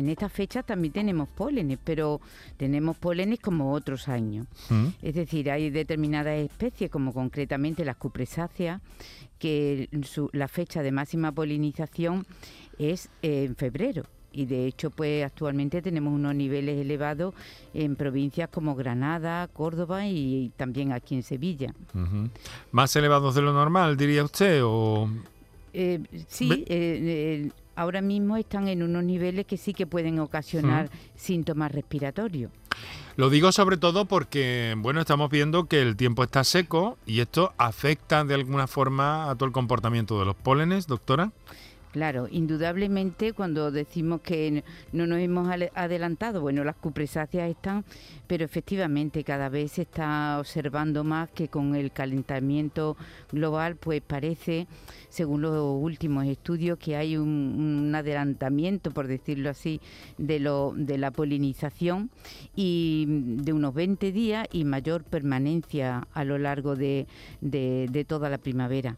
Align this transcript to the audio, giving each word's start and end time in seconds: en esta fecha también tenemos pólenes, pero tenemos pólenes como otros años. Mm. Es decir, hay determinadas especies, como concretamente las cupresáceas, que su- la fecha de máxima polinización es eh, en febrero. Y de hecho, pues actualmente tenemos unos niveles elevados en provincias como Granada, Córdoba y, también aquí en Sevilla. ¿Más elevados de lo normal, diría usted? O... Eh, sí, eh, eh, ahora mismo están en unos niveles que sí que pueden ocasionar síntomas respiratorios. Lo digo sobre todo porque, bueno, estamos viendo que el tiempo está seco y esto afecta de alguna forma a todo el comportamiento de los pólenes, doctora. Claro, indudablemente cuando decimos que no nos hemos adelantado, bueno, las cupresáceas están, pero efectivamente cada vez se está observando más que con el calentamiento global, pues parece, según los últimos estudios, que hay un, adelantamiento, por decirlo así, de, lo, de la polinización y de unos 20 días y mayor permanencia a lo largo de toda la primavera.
en 0.00 0.08
esta 0.08 0.28
fecha 0.28 0.62
también 0.62 0.92
tenemos 0.92 1.28
pólenes, 1.28 1.78
pero 1.84 2.20
tenemos 2.56 2.96
pólenes 2.96 3.38
como 3.40 3.72
otros 3.72 4.08
años. 4.08 4.46
Mm. 4.68 4.86
Es 5.02 5.14
decir, 5.14 5.50
hay 5.50 5.70
determinadas 5.70 6.38
especies, 6.38 6.90
como 6.90 7.12
concretamente 7.12 7.84
las 7.84 7.96
cupresáceas, 7.96 8.80
que 9.38 9.88
su- 10.02 10.30
la 10.32 10.48
fecha 10.48 10.82
de 10.82 10.90
máxima 10.92 11.32
polinización 11.32 12.26
es 12.78 13.08
eh, 13.22 13.44
en 13.44 13.56
febrero. 13.56 14.04
Y 14.32 14.46
de 14.46 14.66
hecho, 14.66 14.90
pues 14.90 15.24
actualmente 15.24 15.82
tenemos 15.82 16.12
unos 16.14 16.34
niveles 16.36 16.78
elevados 16.80 17.34
en 17.74 17.96
provincias 17.96 18.48
como 18.48 18.76
Granada, 18.76 19.48
Córdoba 19.48 20.06
y, 20.06 20.52
también 20.56 20.92
aquí 20.92 21.16
en 21.16 21.24
Sevilla. 21.24 21.74
¿Más 22.70 22.94
elevados 22.94 23.34
de 23.34 23.42
lo 23.42 23.52
normal, 23.52 23.96
diría 23.96 24.22
usted? 24.22 24.60
O... 24.64 25.10
Eh, 25.72 26.00
sí, 26.28 26.64
eh, 26.66 26.66
eh, 26.68 27.50
ahora 27.76 28.00
mismo 28.00 28.36
están 28.36 28.68
en 28.68 28.82
unos 28.82 29.04
niveles 29.04 29.46
que 29.46 29.56
sí 29.56 29.74
que 29.74 29.86
pueden 29.86 30.18
ocasionar 30.18 30.90
síntomas 31.14 31.72
respiratorios. 31.72 32.50
Lo 33.16 33.28
digo 33.28 33.52
sobre 33.52 33.76
todo 33.76 34.06
porque, 34.06 34.74
bueno, 34.78 35.00
estamos 35.00 35.30
viendo 35.30 35.66
que 35.66 35.82
el 35.82 35.96
tiempo 35.96 36.22
está 36.22 36.44
seco 36.44 36.96
y 37.06 37.20
esto 37.20 37.52
afecta 37.58 38.24
de 38.24 38.34
alguna 38.34 38.66
forma 38.66 39.30
a 39.30 39.34
todo 39.34 39.46
el 39.46 39.52
comportamiento 39.52 40.18
de 40.18 40.24
los 40.24 40.36
pólenes, 40.36 40.86
doctora. 40.86 41.32
Claro, 41.92 42.28
indudablemente 42.30 43.32
cuando 43.32 43.72
decimos 43.72 44.20
que 44.20 44.62
no 44.92 45.08
nos 45.08 45.18
hemos 45.18 45.48
adelantado, 45.74 46.40
bueno, 46.40 46.62
las 46.62 46.76
cupresáceas 46.76 47.50
están, 47.50 47.84
pero 48.28 48.44
efectivamente 48.44 49.24
cada 49.24 49.48
vez 49.48 49.72
se 49.72 49.82
está 49.82 50.38
observando 50.38 51.02
más 51.02 51.30
que 51.30 51.48
con 51.48 51.74
el 51.74 51.90
calentamiento 51.90 52.96
global, 53.32 53.74
pues 53.74 54.02
parece, 54.02 54.68
según 55.08 55.42
los 55.42 55.82
últimos 55.82 56.26
estudios, 56.26 56.78
que 56.78 56.94
hay 56.94 57.16
un, 57.16 57.92
adelantamiento, 57.92 58.92
por 58.92 59.08
decirlo 59.08 59.50
así, 59.50 59.80
de, 60.16 60.38
lo, 60.38 60.72
de 60.76 60.96
la 60.96 61.10
polinización 61.10 62.08
y 62.54 63.06
de 63.08 63.52
unos 63.52 63.74
20 63.74 64.12
días 64.12 64.46
y 64.52 64.64
mayor 64.64 65.02
permanencia 65.02 66.06
a 66.14 66.22
lo 66.22 66.38
largo 66.38 66.76
de 66.76 67.06
toda 68.06 68.30
la 68.30 68.38
primavera. 68.38 68.96